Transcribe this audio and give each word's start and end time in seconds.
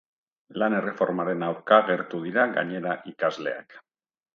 Lan 0.63 0.75
erreformaren 0.77 1.47
aurka 1.49 1.79
agertu 1.85 2.25
dira 2.27 2.49
gainera 2.59 3.01
ikasleak. 3.17 3.83